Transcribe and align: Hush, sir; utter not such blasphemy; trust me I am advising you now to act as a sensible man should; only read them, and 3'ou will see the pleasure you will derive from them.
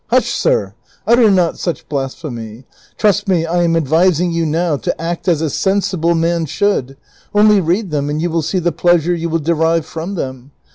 Hush, 0.07 0.31
sir; 0.31 0.73
utter 1.05 1.29
not 1.29 1.59
such 1.59 1.87
blasphemy; 1.87 2.63
trust 2.97 3.27
me 3.27 3.45
I 3.45 3.61
am 3.61 3.75
advising 3.75 4.31
you 4.31 4.47
now 4.47 4.75
to 4.77 4.99
act 4.99 5.27
as 5.27 5.41
a 5.43 5.49
sensible 5.51 6.15
man 6.15 6.47
should; 6.47 6.97
only 7.35 7.61
read 7.61 7.91
them, 7.91 8.09
and 8.09 8.19
3'ou 8.19 8.27
will 8.29 8.41
see 8.41 8.57
the 8.57 8.71
pleasure 8.71 9.13
you 9.13 9.29
will 9.29 9.37
derive 9.37 9.85
from 9.85 10.15
them. 10.15 10.53